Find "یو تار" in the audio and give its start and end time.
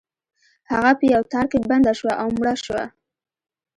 1.13-1.45